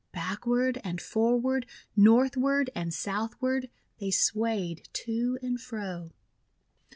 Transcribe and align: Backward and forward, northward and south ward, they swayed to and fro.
Backward 0.13 0.81
and 0.83 0.99
forward, 0.99 1.67
northward 1.95 2.71
and 2.73 2.91
south 2.91 3.39
ward, 3.39 3.69
they 3.99 4.09
swayed 4.09 4.89
to 4.93 5.37
and 5.43 5.61
fro. 5.61 6.09